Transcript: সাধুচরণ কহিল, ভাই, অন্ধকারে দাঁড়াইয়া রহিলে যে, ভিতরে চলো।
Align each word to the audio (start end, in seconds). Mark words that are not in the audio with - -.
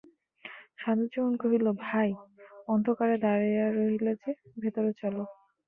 সাধুচরণ 0.79 1.33
কহিল, 1.37 1.65
ভাই, 1.83 2.09
অন্ধকারে 2.67 3.15
দাঁড়াইয়া 3.17 3.67
রহিলে 3.71 4.13
যে, 4.21 4.31
ভিতরে 4.61 4.91
চলো। 5.01 5.23